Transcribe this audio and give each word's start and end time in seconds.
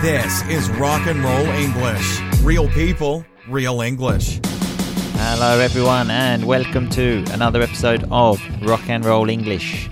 This 0.00 0.46
is 0.46 0.70
Rock 0.70 1.08
and 1.08 1.24
Roll 1.24 1.46
English. 1.46 2.20
Real 2.42 2.68
people, 2.68 3.24
real 3.48 3.80
English. 3.80 4.38
Hello, 4.44 5.58
everyone, 5.58 6.08
and 6.08 6.46
welcome 6.46 6.88
to 6.90 7.24
another 7.32 7.60
episode 7.60 8.04
of 8.12 8.40
Rock 8.62 8.88
and 8.88 9.04
Roll 9.04 9.28
English. 9.28 9.90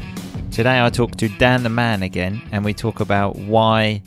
Today, 0.52 0.80
I 0.80 0.90
talk 0.90 1.16
to 1.16 1.28
Dan 1.28 1.64
the 1.64 1.70
Man 1.70 2.04
again, 2.04 2.40
and 2.52 2.64
we 2.64 2.72
talk 2.72 3.00
about 3.00 3.34
why 3.34 4.02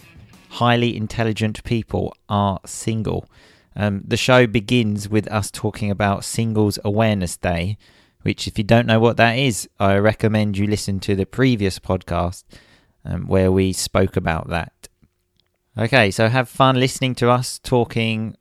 highly 0.48 0.96
intelligent 0.96 1.62
people 1.66 2.16
are 2.30 2.62
single. 2.66 3.30
Um, 3.76 4.02
the 4.08 4.16
show 4.16 4.48
begins 4.48 5.10
with 5.10 5.30
us 5.30 5.52
talking 5.52 5.92
about 5.92 6.24
Singles 6.24 6.80
Awareness 6.86 7.36
Day, 7.36 7.78
which, 8.22 8.48
if 8.48 8.58
you 8.58 8.64
don't 8.64 8.88
know 8.88 9.02
what 9.02 9.18
that 9.18 9.38
is, 9.38 9.68
I 9.82 9.98
recommend 9.98 10.58
you 10.58 10.66
listen 10.66 11.02
to 11.02 11.16
the 11.18 11.26
previous 11.26 11.78
podcast 11.78 12.46
um, 13.04 13.28
where 13.28 13.52
we 13.52 13.74
spoke 13.74 14.16
about 14.16 14.48
that. 14.48 14.79
Okay, 15.80 16.12
so 16.12 16.28
have 16.28 16.50
fun 16.50 16.78
listening 16.78 17.16
to 17.16 17.30
us 17.30 17.58
talking 17.58 18.36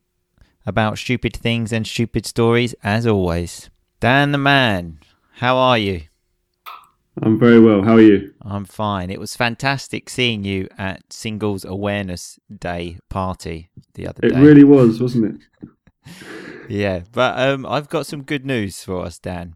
about 0.65 0.97
stupid 0.97 1.33
things 1.33 1.71
and 1.71 1.87
stupid 1.87 2.25
stories 2.25 2.75
as 2.83 3.07
always. 3.07 3.69
Dan 4.01 4.33
the 4.33 4.37
man, 4.37 4.99
how 5.35 5.55
are 5.55 5.77
you? 5.77 6.01
I'm 7.21 7.39
very 7.39 7.61
well. 7.61 7.81
How 7.81 7.93
are 7.93 8.01
you? 8.01 8.33
I'm 8.41 8.65
fine. 8.65 9.09
It 9.09 9.21
was 9.21 9.37
fantastic 9.37 10.09
seeing 10.09 10.43
you 10.43 10.67
at 10.77 11.13
Singles 11.13 11.63
Awareness 11.63 12.39
Day 12.53 12.99
party 13.07 13.69
the 13.93 14.05
other 14.05 14.19
It 14.21 14.33
day. 14.33 14.37
It 14.37 14.41
really 14.41 14.65
was, 14.65 14.99
wasn't 14.99 15.41
it? 15.63 16.13
yeah, 16.69 17.03
but 17.13 17.39
um, 17.39 17.65
I've 17.65 17.87
got 17.87 18.05
some 18.05 18.23
good 18.23 18.45
news 18.45 18.83
for 18.83 19.05
us, 19.05 19.17
Dan. 19.17 19.55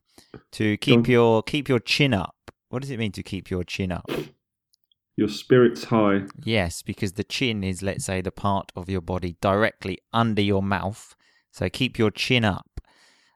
To 0.53 0.77
keep 0.77 1.09
your 1.09 1.43
keep 1.43 1.67
your 1.67 1.79
chin 1.79 2.13
up. 2.13 2.49
What 2.69 2.81
does 2.81 2.91
it 2.91 2.97
mean 2.97 3.11
to 3.11 3.23
keep 3.23 3.51
your 3.51 3.65
chin 3.65 3.91
up? 3.91 4.09
Your 5.15 5.29
spirit's 5.29 5.85
high. 5.85 6.23
Yes, 6.43 6.81
because 6.81 7.13
the 7.13 7.23
chin 7.23 7.63
is, 7.63 7.83
let's 7.83 8.05
say, 8.05 8.21
the 8.21 8.31
part 8.31 8.71
of 8.75 8.89
your 8.89 9.01
body 9.01 9.37
directly 9.41 9.99
under 10.11 10.41
your 10.41 10.63
mouth. 10.63 11.15
So 11.51 11.69
keep 11.69 11.99
your 11.99 12.11
chin 12.11 12.43
up. 12.43 12.81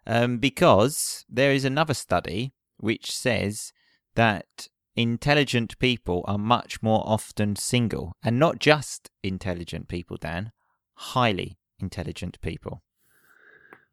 Um, 0.07 0.37
because 0.37 1.25
there 1.29 1.51
is 1.51 1.65
another 1.65 1.93
study 1.93 2.53
which 2.77 3.11
says 3.11 3.73
that 4.15 4.69
intelligent 4.95 5.77
people 5.79 6.23
are 6.27 6.37
much 6.37 6.81
more 6.81 7.03
often 7.05 7.55
single. 7.55 8.13
And 8.23 8.39
not 8.39 8.59
just 8.59 9.11
intelligent 9.21 9.87
people, 9.87 10.17
Dan, 10.17 10.51
highly 10.95 11.59
intelligent 11.79 12.41
people. 12.41 12.81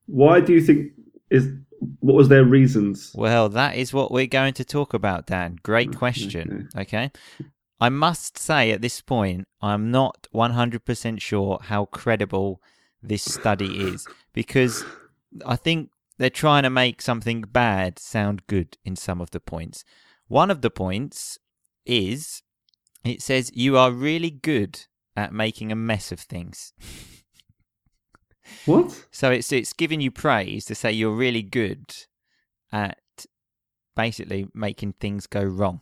Why 0.06 0.40
do 0.40 0.52
you 0.52 0.62
think 0.62 0.92
is 1.30 1.48
what 2.00 2.14
was 2.14 2.28
their 2.28 2.44
reasons? 2.44 3.12
Well, 3.14 3.48
that 3.50 3.76
is 3.76 3.92
what 3.92 4.10
we're 4.10 4.26
going 4.26 4.54
to 4.54 4.64
talk 4.64 4.94
about, 4.94 5.26
Dan. 5.26 5.58
Great 5.62 5.94
question. 5.96 6.68
Okay. 6.76 7.10
I 7.80 7.88
must 7.88 8.38
say 8.38 8.70
at 8.70 8.80
this 8.80 9.00
point, 9.00 9.46
I'm 9.60 9.90
not 9.90 10.26
100% 10.34 11.20
sure 11.20 11.58
how 11.62 11.86
credible 11.86 12.62
this 13.02 13.24
study 13.24 13.80
is 13.80 14.06
because 14.32 14.84
I 15.44 15.56
think 15.56 15.90
they're 16.18 16.30
trying 16.30 16.62
to 16.62 16.70
make 16.70 17.02
something 17.02 17.42
bad 17.42 17.98
sound 17.98 18.46
good 18.46 18.78
in 18.84 18.96
some 18.96 19.20
of 19.20 19.30
the 19.32 19.40
points. 19.40 19.84
One 20.28 20.50
of 20.50 20.62
the 20.62 20.70
points 20.70 21.38
is 21.84 22.42
it 23.04 23.20
says 23.20 23.50
you 23.54 23.76
are 23.76 23.90
really 23.90 24.30
good 24.30 24.86
at 25.16 25.32
making 25.32 25.70
a 25.70 25.76
mess 25.76 26.12
of 26.12 26.20
things. 26.20 26.72
What? 28.66 29.06
So 29.10 29.30
it's 29.30 29.50
it's 29.52 29.72
giving 29.72 30.02
you 30.02 30.10
praise 30.10 30.66
to 30.66 30.74
say 30.74 30.92
you're 30.92 31.16
really 31.16 31.42
good 31.42 31.94
at 32.70 32.98
basically 33.96 34.48
making 34.52 34.94
things 35.00 35.26
go 35.26 35.42
wrong. 35.42 35.80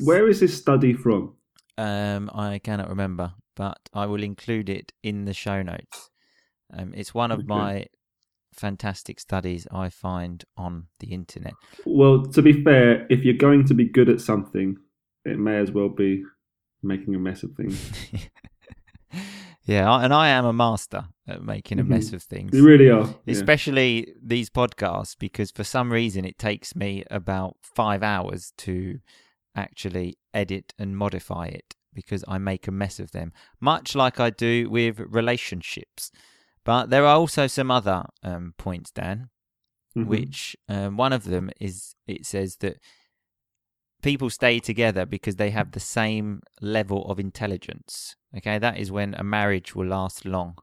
Where 0.00 0.28
is 0.28 0.40
this 0.40 0.56
study 0.56 0.92
from? 0.94 1.34
Um, 1.76 2.30
I 2.34 2.58
cannot 2.58 2.88
remember, 2.88 3.32
but 3.56 3.78
I 3.92 4.06
will 4.06 4.22
include 4.22 4.68
it 4.68 4.92
in 5.02 5.24
the 5.24 5.34
show 5.34 5.62
notes. 5.62 6.10
Um, 6.76 6.92
it's 6.94 7.14
one 7.14 7.30
of 7.30 7.40
Okay. 7.40 7.46
my 7.48 7.86
fantastic 8.52 9.20
studies 9.20 9.66
I 9.70 9.88
find 9.88 10.44
on 10.56 10.88
the 11.00 11.08
internet. 11.08 11.54
Well, 11.86 12.24
to 12.26 12.42
be 12.42 12.64
fair, 12.64 13.06
if 13.08 13.24
you're 13.24 13.36
going 13.36 13.64
to 13.66 13.74
be 13.74 13.84
good 13.84 14.08
at 14.08 14.20
something, 14.20 14.76
it 15.24 15.38
may 15.38 15.58
as 15.58 15.70
well 15.70 15.88
be 15.88 16.24
making 16.82 17.14
a 17.14 17.18
mess 17.18 17.42
of 17.42 17.52
things. 17.52 17.80
yeah, 19.64 20.02
and 20.02 20.12
I 20.12 20.28
am 20.28 20.44
a 20.44 20.52
master 20.52 21.04
at 21.26 21.42
making 21.42 21.78
a 21.78 21.84
mess 21.84 22.10
Mhm. 22.10 22.14
of 22.14 22.22
things. 22.22 22.54
You 22.54 22.64
really 22.64 22.88
are. 22.90 23.06
Yeah. 23.26 23.32
especially 23.34 24.14
these 24.22 24.50
podcasts 24.50 25.14
because 25.18 25.50
for 25.50 25.64
some 25.64 25.92
reason 25.92 26.24
it 26.24 26.38
takes 26.38 26.74
me 26.74 27.04
about 27.10 27.56
five 27.62 28.02
hours 28.02 28.52
to 28.58 28.98
actually 29.60 30.18
edit 30.32 30.72
and 30.78 30.96
modify 30.96 31.46
it 31.46 31.74
because 31.94 32.24
I 32.28 32.38
make 32.38 32.68
a 32.68 32.72
mess 32.72 33.00
of 33.00 33.10
them, 33.12 33.32
much 33.60 33.94
like 33.94 34.20
I 34.20 34.30
do 34.30 34.70
with 34.70 35.00
relationships. 35.00 36.10
But 36.64 36.90
there 36.90 37.04
are 37.06 37.16
also 37.16 37.46
some 37.46 37.70
other 37.70 38.04
um, 38.22 38.54
points, 38.56 38.90
Dan, 38.90 39.30
Mhm. 39.96 40.06
which 40.06 40.56
um, 40.68 40.96
one 40.96 41.12
of 41.12 41.24
them 41.24 41.50
is 41.60 41.94
it 42.06 42.26
says 42.26 42.56
that 42.56 42.76
people 44.02 44.30
stay 44.30 44.60
together 44.60 45.04
because 45.06 45.36
they 45.36 45.50
have 45.50 45.72
the 45.72 45.80
same 45.80 46.42
level 46.60 47.10
of 47.10 47.18
intelligence. 47.18 48.14
Okay, 48.36 48.58
that 48.58 48.78
is 48.78 48.92
when 48.92 49.14
a 49.14 49.24
marriage 49.24 49.74
will 49.74 49.86
last 49.86 50.24
long. 50.24 50.56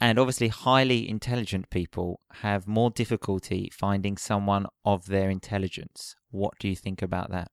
And 0.00 0.18
obviously, 0.18 0.48
highly 0.48 1.08
intelligent 1.08 1.70
people 1.70 2.20
have 2.42 2.66
more 2.66 2.90
difficulty 2.90 3.70
finding 3.72 4.16
someone 4.16 4.66
of 4.84 5.06
their 5.06 5.30
intelligence. 5.30 6.16
What 6.30 6.54
do 6.58 6.68
you 6.68 6.76
think 6.76 7.00
about 7.00 7.30
that? 7.30 7.48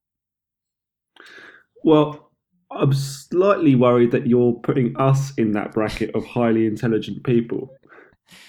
Well, 1.84 2.30
I'm 2.70 2.92
slightly 2.92 3.74
worried 3.74 4.12
that 4.12 4.26
you're 4.26 4.54
putting 4.54 4.96
us 4.96 5.32
in 5.36 5.52
that 5.52 5.72
bracket 5.72 6.14
of 6.14 6.24
highly 6.24 6.66
intelligent 6.66 7.24
people 7.24 7.74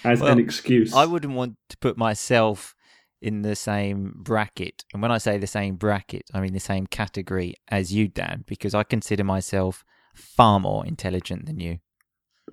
as 0.04 0.20
Well, 0.20 0.32
an 0.32 0.38
excuse. 0.38 0.94
I 0.94 1.04
wouldn't 1.04 1.34
want 1.34 1.56
to 1.68 1.76
put 1.78 1.98
myself 1.98 2.74
in 3.20 3.42
the 3.42 3.56
same 3.56 4.14
bracket. 4.16 4.84
And 4.92 5.02
when 5.02 5.10
I 5.10 5.18
say 5.18 5.38
the 5.38 5.46
same 5.46 5.76
bracket, 5.76 6.24
I 6.32 6.40
mean 6.40 6.52
the 6.52 6.60
same 6.60 6.86
category 6.86 7.54
as 7.68 7.92
you, 7.92 8.08
Dan, 8.08 8.44
because 8.46 8.74
I 8.74 8.82
consider 8.82 9.24
myself 9.24 9.84
far 10.14 10.60
more 10.60 10.86
intelligent 10.86 11.46
than 11.46 11.60
you. 11.60 11.78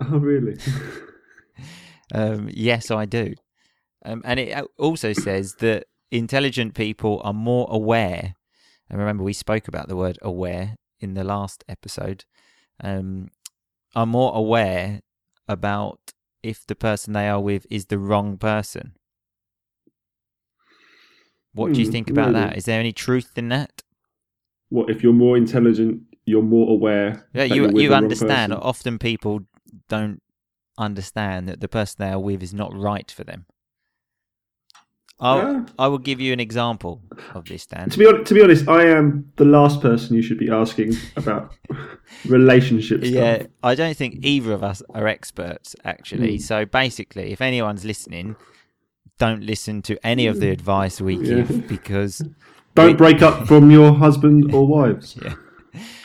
Oh, 0.02 0.18
really? 0.18 0.58
Um, 2.14 2.50
yes, 2.52 2.92
I 2.92 3.06
do. 3.06 3.36
Um, 4.04 4.22
and 4.26 4.40
it 4.40 4.66
also 4.78 5.14
says 5.14 5.56
that 5.60 5.86
intelligent 6.12 6.74
people 6.74 7.22
are 7.24 7.34
more 7.34 7.68
aware. 7.70 8.36
And 8.92 9.00
remember, 9.00 9.24
we 9.24 9.32
spoke 9.34 9.70
about 9.70 9.88
the 9.88 9.96
word 9.96 10.20
aware 10.22 10.76
in 11.00 11.14
the 11.14 11.24
last 11.24 11.64
episode. 11.70 12.26
Um, 12.84 13.30
are 13.96 14.06
more 14.06 14.36
aware 14.36 15.00
about 15.48 16.12
if 16.44 16.68
the 16.68 16.76
person 16.76 17.14
they 17.14 17.30
are 17.30 17.40
with 17.40 17.66
is 17.70 17.86
the 17.86 17.98
wrong 17.98 18.38
person. 18.38 18.94
What 21.54 21.74
do 21.74 21.80
you 21.82 21.86
Hmm, 21.86 21.92
think 21.92 22.10
about 22.10 22.34
that? 22.34 22.50
really? 22.50 22.58
Is 22.58 22.66
there 22.66 22.80
any 22.82 22.92
truth 22.92 23.38
in 23.38 23.48
that? 23.50 23.82
what 24.70 24.90
if 24.90 25.04
you're 25.04 25.14
more 25.14 25.38
intelligent? 25.38 26.02
You're 26.26 26.42
more 26.42 26.70
aware. 26.70 27.28
Yeah, 27.34 27.44
you 27.46 27.80
you 27.80 27.94
understand. 27.94 28.54
Often 28.54 29.00
people 29.00 29.42
don't 29.88 30.22
understand 30.78 31.48
that 31.48 31.62
the 31.62 31.68
person 31.68 31.96
they 32.00 32.10
are 32.12 32.20
with 32.20 32.44
is 32.44 32.54
not 32.54 32.76
right 32.76 33.10
for 33.10 33.24
them. 33.24 33.46
I'll. 35.22 35.66
I 35.78 35.88
will 35.88 36.00
give 36.00 36.20
you 36.20 36.34
an 36.34 36.40
example 36.40 37.02
of 37.36 37.46
this, 37.46 37.66
Dan. 37.68 37.90
To 37.92 37.98
be 38.00 38.06
hon- 38.06 38.24
to 38.26 38.34
be 38.34 38.42
honest, 38.42 38.68
I 38.68 38.86
am 38.88 39.32
the 39.36 39.46
last 39.46 39.80
person 39.82 40.16
you 40.16 40.22
should 40.24 40.40
be 40.40 40.50
asking 40.50 40.96
about 41.16 41.54
relationships. 42.26 43.08
Yeah, 43.08 43.46
I 43.64 43.76
don't 43.76 43.96
think 43.96 44.20
either 44.26 44.52
of 44.52 44.64
us 44.64 44.82
are 44.94 45.08
experts, 45.08 45.76
actually. 45.86 46.38
Mm. 46.38 46.42
So 46.42 46.66
basically, 46.66 47.32
if 47.32 47.42
anyone's 47.42 47.86
listening, 47.86 48.36
don't 49.20 49.44
listen 49.44 49.82
to 49.84 50.04
any 50.06 50.28
of 50.28 50.40
the 50.40 50.50
advice 50.50 51.00
we 51.00 51.16
Yeah. 51.18 51.36
give 51.44 51.68
because 51.68 52.24
Don't 52.74 52.98
break 52.98 53.22
up 53.22 53.48
from 53.48 53.70
your 53.70 53.94
husband 53.94 54.54
or 54.54 54.66
wives. 54.68 55.18
yeah. 55.24 55.36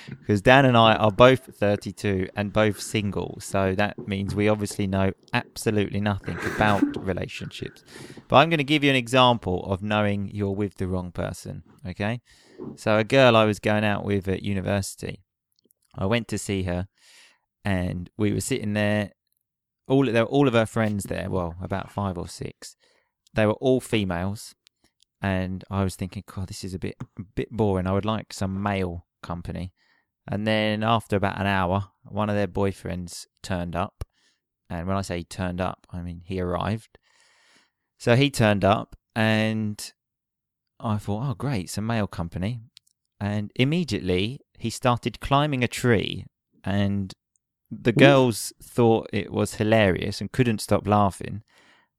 Because 0.09 0.43
Dan 0.43 0.65
and 0.65 0.77
I 0.77 0.95
are 0.95 1.11
both 1.11 1.57
32 1.57 2.29
and 2.37 2.53
both 2.53 2.81
single, 2.81 3.39
so 3.41 3.75
that 3.75 4.07
means 4.07 4.35
we 4.35 4.49
obviously 4.49 4.87
know 4.87 5.13
absolutely 5.33 6.01
nothing 6.01 6.39
about 6.55 6.83
relationships. 7.05 7.85
But 8.29 8.37
I'm 8.37 8.51
going 8.51 8.59
to 8.59 8.65
give 8.65 8.85
you 8.85 8.91
an 8.91 8.97
example 8.97 9.65
of 9.65 9.83
knowing 9.83 10.31
you're 10.33 10.51
with 10.51 10.77
the 10.77 10.87
wrong 10.87 11.13
person, 11.13 11.63
okay? 11.87 12.21
So, 12.77 12.99
a 12.99 13.05
girl 13.05 13.37
I 13.37 13.45
was 13.45 13.59
going 13.59 13.85
out 13.85 14.05
with 14.05 14.29
at 14.29 14.43
university, 14.43 15.23
I 15.95 16.07
went 16.07 16.29
to 16.29 16.39
see 16.39 16.65
her, 16.65 16.89
and 17.65 18.11
we 18.17 18.33
were 18.33 18.41
sitting 18.41 18.75
there. 18.75 19.13
All 19.89 20.05
there 20.05 20.25
were 20.25 20.31
all 20.31 20.49
of 20.49 20.55
her 20.55 20.67
friends 20.67 21.05
there. 21.05 21.31
Well, 21.31 21.55
about 21.63 21.91
five 21.91 22.19
or 22.19 22.29
six. 22.29 22.77
They 23.35 23.47
were 23.47 23.55
all 23.55 23.81
females, 23.81 24.55
and 25.21 25.65
I 25.71 25.85
was 25.85 25.97
thinking, 25.97 26.25
God, 26.27 26.49
this 26.49 26.65
is 26.65 26.75
a 26.75 26.79
bit 26.79 26.97
a 27.19 27.23
bit 27.23 27.51
boring. 27.51 27.87
I 27.87 27.93
would 27.93 28.05
like 28.05 28.33
some 28.33 28.63
male 28.63 29.07
company. 29.23 29.73
And 30.29 30.47
then 30.47 30.83
after 30.83 31.17
about 31.17 31.41
an 31.41 31.47
hour, 31.47 31.89
one 32.05 32.29
of 32.29 32.37
their 32.37 32.49
boyfriends 32.49 33.27
turned 33.43 33.77
up. 33.77 34.05
And 34.69 34.87
when 34.87 34.97
I 34.97 35.03
say 35.03 35.19
he 35.19 35.25
turned 35.25 35.61
up, 35.61 35.87
I 35.91 36.03
mean 36.03 36.23
he 36.25 36.41
arrived. 36.41 36.99
So 37.99 38.17
he 38.17 38.31
turned 38.31 38.65
up 38.65 38.97
and 39.15 39.93
I 40.81 40.99
thought, 40.99 41.29
oh, 41.29 41.35
great, 41.35 41.71
some 41.71 41.87
male 41.87 42.07
company. 42.07 42.61
And 43.21 43.51
immediately 43.55 44.41
he 44.59 44.71
started 44.71 45.21
climbing 45.21 45.63
a 45.63 45.69
tree 45.69 46.27
and 46.65 47.13
the 47.71 47.93
girls 47.93 48.53
thought 48.63 49.09
it 49.13 49.33
was 49.33 49.55
hilarious 49.55 50.21
and 50.21 50.33
couldn't 50.33 50.61
stop 50.61 50.87
laughing. 50.87 51.43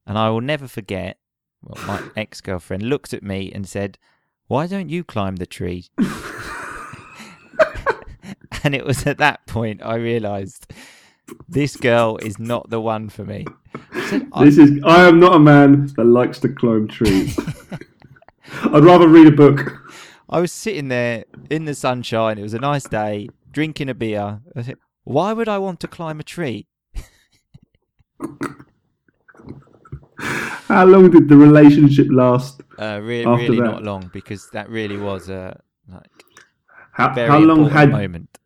And 0.05 0.17
I 0.17 0.29
will 0.29 0.41
never 0.41 0.67
forget. 0.67 1.17
Well, 1.61 1.85
my 1.85 2.03
ex 2.15 2.41
girlfriend 2.41 2.83
looked 2.83 3.13
at 3.13 3.23
me 3.23 3.51
and 3.51 3.67
said, 3.67 3.97
"Why 4.47 4.67
don't 4.67 4.89
you 4.89 5.03
climb 5.03 5.37
the 5.37 5.45
tree?" 5.45 5.87
and 8.67 8.75
it 8.75 8.85
was 8.85 9.07
at 9.07 9.17
that 9.19 9.47
point 9.47 9.81
I 9.81 9.95
realised 9.95 10.73
this 11.47 11.77
girl 11.77 12.17
is 12.17 12.37
not 12.37 12.69
the 12.69 12.81
one 12.81 13.07
for 13.07 13.23
me. 13.23 13.45
I 13.93 14.07
said, 14.09 14.27
This 14.41 14.57
is. 14.57 14.83
I 14.83 15.07
am 15.07 15.21
not 15.21 15.35
a 15.35 15.39
man 15.39 15.87
that 15.95 16.03
likes 16.03 16.37
to 16.41 16.49
climb 16.49 16.89
trees. 16.89 17.39
I'd 18.63 18.83
rather 18.83 19.07
read 19.07 19.27
a 19.27 19.31
book. 19.31 19.81
I 20.29 20.41
was 20.41 20.51
sitting 20.51 20.89
there 20.89 21.23
in 21.49 21.63
the 21.63 21.73
sunshine. 21.73 22.37
It 22.37 22.41
was 22.41 22.53
a 22.53 22.59
nice 22.59 22.83
day, 22.83 23.29
drinking 23.49 23.87
a 23.87 23.93
beer. 23.93 24.41
I 24.53 24.61
said, 24.63 24.79
Why 25.05 25.31
would 25.31 25.47
I 25.47 25.59
want 25.59 25.79
to 25.79 25.87
climb 25.87 26.19
a 26.19 26.23
tree? 26.23 26.67
How 30.19 30.83
long 30.83 31.09
did 31.09 31.29
the 31.29 31.37
relationship 31.37 32.07
last? 32.09 32.63
Uh, 32.77 32.99
re- 33.01 33.23
really 33.23 33.61
that. 33.61 33.63
not 33.63 33.83
long 33.83 34.09
because 34.11 34.49
that 34.49 34.69
really 34.69 34.97
was 34.97 35.29
a 35.29 35.57
like 35.89 36.25
How, 36.91 37.13
very 37.13 37.29
how 37.29 37.39
long 37.39 37.69
had 37.69 37.91
moment. 37.91 38.37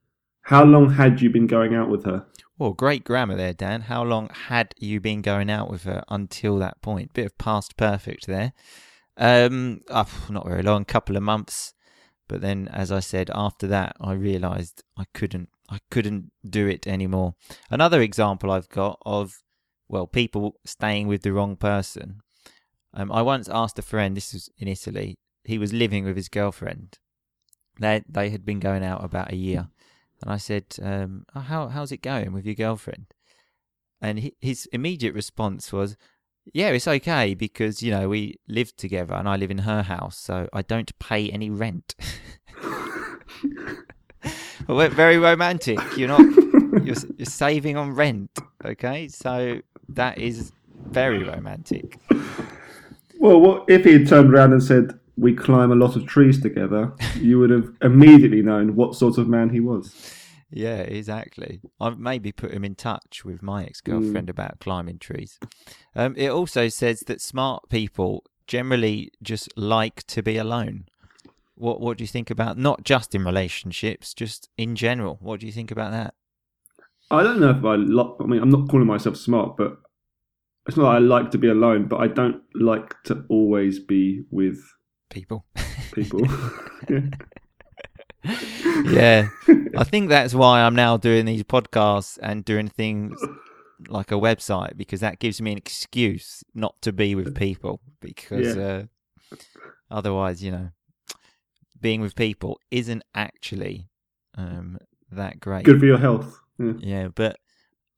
How 0.51 0.65
long 0.65 0.89
had 0.89 1.21
you 1.21 1.29
been 1.29 1.47
going 1.47 1.73
out 1.73 1.89
with 1.89 2.03
her? 2.03 2.25
Well, 2.57 2.73
great 2.73 3.05
grammar 3.05 3.37
there, 3.37 3.53
Dan. 3.53 3.83
How 3.83 4.03
long 4.03 4.29
had 4.49 4.75
you 4.77 4.99
been 4.99 5.21
going 5.21 5.49
out 5.49 5.71
with 5.71 5.83
her 5.83 6.03
until 6.09 6.57
that 6.59 6.81
point? 6.81 7.13
Bit 7.13 7.27
of 7.27 7.37
past 7.37 7.77
perfect 7.77 8.27
there. 8.27 8.51
Um, 9.15 9.79
uh, 9.89 10.03
not 10.29 10.45
very 10.45 10.61
long, 10.61 10.83
couple 10.83 11.15
of 11.15 11.23
months. 11.23 11.73
But 12.27 12.41
then, 12.41 12.67
as 12.67 12.91
I 12.91 12.99
said, 12.99 13.31
after 13.33 13.65
that, 13.67 13.95
I 14.01 14.11
realised 14.11 14.83
I 14.97 15.05
couldn't, 15.13 15.47
I 15.69 15.79
couldn't 15.89 16.33
do 16.45 16.67
it 16.67 16.85
anymore. 16.85 17.35
Another 17.69 18.01
example 18.01 18.51
I've 18.51 18.67
got 18.67 18.99
of, 19.05 19.41
well, 19.87 20.05
people 20.05 20.55
staying 20.65 21.07
with 21.07 21.21
the 21.21 21.31
wrong 21.31 21.55
person. 21.55 22.19
Um, 22.93 23.09
I 23.09 23.21
once 23.21 23.47
asked 23.47 23.79
a 23.79 23.81
friend. 23.81 24.17
This 24.17 24.33
was 24.33 24.49
in 24.57 24.67
Italy. 24.67 25.15
He 25.45 25.57
was 25.57 25.71
living 25.71 26.03
with 26.03 26.17
his 26.17 26.27
girlfriend. 26.27 26.99
They 27.79 28.03
they 28.07 28.31
had 28.31 28.45
been 28.45 28.59
going 28.59 28.83
out 28.83 29.01
about 29.03 29.31
a 29.31 29.37
year, 29.37 29.69
and 30.21 30.31
I 30.31 30.37
said, 30.37 30.65
um, 30.81 31.25
oh, 31.35 31.41
"How 31.41 31.67
how's 31.67 31.91
it 31.91 32.01
going 32.01 32.33
with 32.33 32.45
your 32.45 32.55
girlfriend?" 32.55 33.07
And 34.01 34.19
he, 34.19 34.35
his 34.39 34.67
immediate 34.71 35.13
response 35.13 35.71
was, 35.71 35.97
"Yeah, 36.53 36.69
it's 36.69 36.87
okay 36.87 37.33
because 37.33 37.81
you 37.83 37.91
know 37.91 38.09
we 38.09 38.39
live 38.47 38.75
together 38.75 39.13
and 39.13 39.27
I 39.27 39.35
live 39.35 39.51
in 39.51 39.59
her 39.59 39.83
house, 39.83 40.17
so 40.17 40.47
I 40.53 40.61
don't 40.61 40.97
pay 40.99 41.29
any 41.29 41.49
rent." 41.49 41.95
well, 44.67 44.89
very 44.89 45.17
romantic. 45.17 45.79
You're 45.97 46.07
not. 46.07 46.21
You're, 46.85 46.95
you're 47.17 47.25
saving 47.25 47.77
on 47.77 47.93
rent. 47.93 48.31
Okay, 48.63 49.07
so 49.07 49.61
that 49.89 50.17
is 50.17 50.51
very 50.89 51.23
romantic. 51.23 51.99
Well, 53.19 53.39
what 53.39 53.65
if 53.69 53.83
he 53.83 53.93
had 53.93 54.07
turned 54.07 54.33
around 54.33 54.53
and 54.53 54.63
said, 54.63 54.99
"We 55.21 55.35
climb 55.35 55.71
a 55.71 55.75
lot 55.75 55.95
of 55.95 56.05
trees 56.05 56.41
together"? 56.41 56.93
You 57.15 57.39
would 57.39 57.51
have 57.51 57.69
immediately 57.81 58.41
known 58.41 58.75
what 58.75 58.95
sort 58.95 59.17
of 59.17 59.27
man 59.27 59.49
he 59.49 59.59
was. 59.59 59.93
Yeah, 60.51 60.79
exactly. 60.79 61.61
I've 61.79 61.97
maybe 61.97 62.31
put 62.31 62.51
him 62.51 62.65
in 62.65 62.75
touch 62.75 63.23
with 63.23 63.41
my 63.41 63.63
ex 63.63 63.79
girlfriend 63.79 64.29
about 64.29 64.59
climbing 64.59 64.99
trees. 64.99 65.39
Um, 65.95 66.13
it 66.17 66.29
also 66.29 66.67
says 66.67 67.01
that 67.07 67.21
smart 67.21 67.69
people 67.69 68.25
generally 68.47 69.11
just 69.23 69.47
like 69.57 70.03
to 70.07 70.21
be 70.21 70.37
alone. 70.37 70.85
What 71.55 71.79
What 71.79 71.97
do 71.97 72.03
you 72.03 72.07
think 72.07 72.29
about 72.29 72.57
not 72.57 72.83
just 72.83 73.15
in 73.15 73.23
relationships, 73.23 74.13
just 74.13 74.49
in 74.57 74.75
general? 74.75 75.17
What 75.21 75.39
do 75.39 75.45
you 75.45 75.53
think 75.53 75.71
about 75.71 75.91
that? 75.91 76.15
I 77.09 77.23
don't 77.23 77.39
know 77.39 77.51
if 77.51 77.63
I 77.63 77.75
like. 77.75 78.15
I 78.19 78.25
mean, 78.25 78.41
I'm 78.41 78.49
not 78.49 78.67
calling 78.69 78.87
myself 78.87 79.15
smart, 79.15 79.55
but 79.55 79.77
it's 80.67 80.75
not 80.75 80.83
that 80.83 80.97
I 80.97 80.99
like 80.99 81.31
to 81.31 81.37
be 81.37 81.49
alone. 81.49 81.87
But 81.87 82.01
I 82.01 82.07
don't 82.07 82.41
like 82.55 82.95
to 83.03 83.25
always 83.29 83.79
be 83.79 84.25
with 84.31 84.59
People. 85.11 85.45
people. 85.93 86.21
yeah, 88.85 89.29
I 89.77 89.83
think 89.83 90.09
that's 90.09 90.33
why 90.33 90.61
I'm 90.61 90.75
now 90.75 90.97
doing 90.97 91.25
these 91.25 91.43
podcasts 91.43 92.17
and 92.21 92.43
doing 92.43 92.67
things 92.67 93.21
like 93.87 94.11
a 94.11 94.15
website 94.15 94.77
because 94.77 94.99
that 95.01 95.19
gives 95.19 95.41
me 95.41 95.51
an 95.51 95.57
excuse 95.57 96.43
not 96.53 96.81
to 96.81 96.91
be 96.91 97.13
with 97.15 97.35
people 97.35 97.81
because 97.99 98.55
uh, 98.55 98.85
otherwise, 99.89 100.43
you 100.43 100.51
know, 100.51 100.69
being 101.79 102.01
with 102.01 102.15
people 102.15 102.59
isn't 102.69 103.03
actually 103.13 103.89
um, 104.35 104.77
that 105.11 105.39
great. 105.39 105.65
Good 105.65 105.79
for 105.79 105.85
your 105.85 105.97
health. 105.97 106.39
Yeah. 106.59 106.73
Yeah, 106.79 107.07
but 107.13 107.37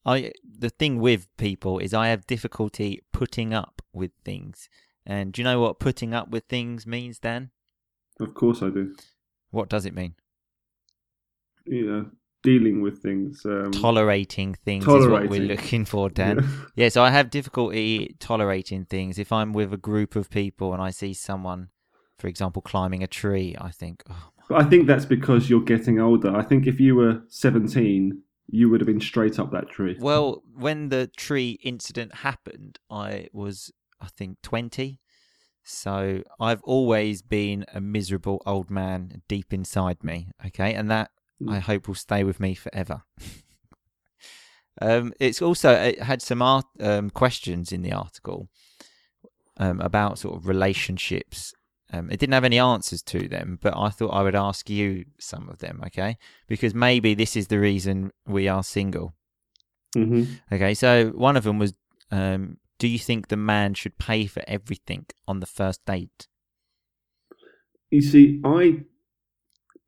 I 0.06 0.31
the 0.57 0.69
thing 0.69 1.00
with 1.00 1.27
people 1.38 1.80
is 1.80 1.94
I 1.94 2.07
have 2.07 2.25
difficulty 2.27 3.01
putting 3.12 3.54
up 3.54 3.81
with 3.94 4.12
things. 4.24 4.69
And 5.05 5.33
do 5.33 5.41
you 5.41 5.44
know 5.44 5.59
what 5.59 5.79
putting 5.79 6.13
up 6.13 6.29
with 6.29 6.45
things 6.45 6.85
means, 6.88 7.19
Dan? 7.19 7.51
Of 8.19 8.33
course, 8.33 8.61
I 8.61 8.69
do. 8.69 8.95
What 9.51 9.69
does 9.69 9.85
it 9.85 9.94
mean? 9.94 10.15
You 11.65 11.85
know, 11.88 12.05
dealing 12.41 12.81
with 12.81 13.01
things. 13.01 13.45
Um, 13.45 13.71
Tolerating 13.71 14.55
things 14.65 14.85
is 14.85 15.07
what 15.07 15.29
we're 15.29 15.41
looking 15.41 15.85
for, 15.85 16.09
Dan. 16.21 16.39
yeah. 16.39 16.83
Yeah, 16.85 16.89
so 16.89 17.03
I 17.03 17.09
have 17.09 17.29
difficulty 17.29 18.15
tolerating 18.19 18.85
things. 18.85 19.17
If 19.17 19.31
I'm 19.31 19.53
with 19.53 19.73
a 19.73 19.77
group 19.77 20.15
of 20.15 20.29
people 20.29 20.73
and 20.73 20.81
I 20.81 20.89
see 20.89 21.13
someone, 21.13 21.69
for 22.17 22.27
example, 22.27 22.61
climbing 22.61 23.03
a 23.03 23.07
tree, 23.07 23.55
I 23.59 23.71
think, 23.71 24.03
oh, 24.09 24.29
But 24.50 24.61
I 24.61 24.69
think 24.69 24.88
that's 24.88 25.05
because 25.05 25.50
you're 25.50 25.61
getting 25.61 26.00
older. 26.00 26.35
I 26.35 26.44
think 26.44 26.67
if 26.67 26.79
you 26.79 26.95
were 26.95 27.23
17, 27.29 28.21
you 28.47 28.69
would 28.69 28.81
have 28.81 28.88
been 28.88 29.01
straight 29.01 29.39
up 29.39 29.51
that 29.51 29.69
tree. 29.69 29.97
well, 30.00 30.44
when 30.53 30.89
the 30.89 31.07
tree 31.07 31.59
incident 31.63 32.15
happened, 32.15 32.77
I 32.89 33.27
was, 33.31 33.71
I 34.03 34.07
think, 34.07 34.41
20. 34.41 35.00
So 35.63 36.23
I've 36.39 36.61
always 36.63 37.21
been 37.21 37.65
a 37.73 37.79
miserable 37.79 38.41
old 38.45 38.69
man 38.69 39.21
deep 39.27 39.53
inside 39.53 40.03
me. 40.03 40.29
Okay. 40.45 40.73
And 40.73 40.91
that 40.91 41.11
I 41.50 41.59
hope 41.59 41.88
will 41.88 41.95
stay 41.95 42.23
with 42.23 42.39
me 42.39 42.53
forever. 42.53 43.03
um, 44.81 45.13
it's 45.19 45.41
also, 45.41 45.71
it 45.71 46.01
had 46.01 46.21
some 46.21 46.41
art, 46.41 46.65
um, 46.79 47.09
questions 47.09 47.71
in 47.71 47.81
the 47.81 47.94
article 47.94 48.50
um, 49.57 49.79
about 49.81 50.19
sort 50.19 50.35
of 50.35 50.47
relationships. 50.47 51.53
Um, 51.91 52.09
it 52.09 52.19
didn't 52.19 52.33
have 52.33 52.44
any 52.44 52.59
answers 52.59 53.03
to 53.03 53.27
them, 53.27 53.59
but 53.61 53.75
I 53.77 53.89
thought 53.89 54.09
I 54.09 54.23
would 54.23 54.35
ask 54.35 54.69
you 54.69 55.05
some 55.19 55.47
of 55.50 55.59
them, 55.59 55.81
okay? 55.88 56.17
Because 56.47 56.73
maybe 56.73 57.13
this 57.13 57.35
is 57.35 57.47
the 57.47 57.59
reason 57.59 58.11
we 58.27 58.47
are 58.47 58.63
single. 58.63 59.13
hmm 59.94 60.23
Okay, 60.51 60.74
so 60.74 61.10
one 61.10 61.38
of 61.38 61.43
them 61.43 61.60
was 61.60 61.74
um, 62.12 62.57
Do 62.80 62.88
you 62.88 63.00
think 63.00 63.27
the 63.27 63.38
man 63.38 63.74
should 63.75 63.98
pay 63.98 64.25
for 64.25 64.44
everything 64.48 65.06
on 65.27 65.39
the 65.39 65.46
first 65.46 65.86
date? 65.86 66.27
You 67.92 68.01
see, 68.01 68.42
I 68.44 68.84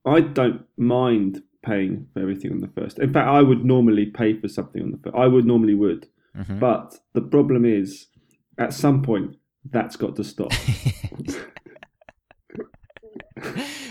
I 0.05 0.21
don't 0.21 0.65
mind 0.77 1.43
paying 1.63 2.07
for 2.13 2.19
everything 2.21 2.51
on 2.51 2.59
the 2.61 2.67
first. 2.67 2.99
In 2.99 3.11
fact, 3.11 3.27
I 3.27 3.41
would 3.41 3.65
normally 3.65 4.05
pay 4.05 4.39
for 4.39 4.47
something 4.47 4.81
on 4.83 4.91
the 4.91 4.97
first. 4.97 5.15
I 5.15 5.27
would 5.27 5.45
normally 5.45 5.73
would. 5.73 6.07
Mhm. 6.37 6.59
But 6.59 6.99
the 7.13 7.21
problem 7.21 7.65
is, 7.65 8.07
at 8.57 8.73
some 8.73 9.01
point, 9.01 9.35
that's 9.71 9.95
got 9.95 10.15
to 10.17 10.23
stop. 10.23 10.51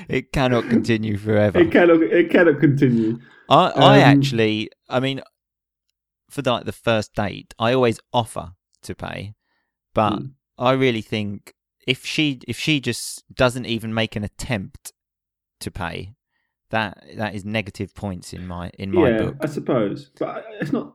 it 0.09 0.33
cannot 0.33 0.69
continue 0.69 1.17
forever. 1.17 1.59
it 1.59 1.73
cannot. 1.73 2.03
It 2.03 2.31
cannot 2.31 2.61
continue. 2.61 3.19
I, 3.49 3.67
I 3.71 3.97
Um, 3.99 4.19
actually, 4.19 4.71
I 4.89 5.01
mean, 5.01 5.21
for 6.31 6.43
like 6.43 6.65
the 6.65 6.73
first 6.73 7.15
date, 7.15 7.55
I 7.59 7.73
always 7.73 7.99
offer 8.13 8.53
to 8.85 8.95
pay, 8.95 9.35
but 9.95 10.13
Mm. 10.15 10.33
I 10.59 10.73
really 10.73 11.03
think 11.03 11.55
if 11.87 12.05
she 12.07 12.41
if 12.49 12.59
she 12.59 12.81
just 12.81 13.25
doesn't 13.35 13.67
even 13.67 13.93
make 13.93 14.17
an 14.17 14.25
attempt 14.25 14.93
to 15.61 15.71
pay, 15.71 16.15
that 16.71 17.03
that 17.17 17.35
is 17.35 17.45
negative 17.45 17.95
points 17.95 18.33
in 18.33 18.47
my 18.47 18.71
in 18.79 18.93
my 18.93 19.11
yeah, 19.11 19.19
book. 19.19 19.37
I 19.41 19.47
suppose. 19.47 20.11
But 20.19 20.45
it's 20.61 20.73
not. 20.73 20.95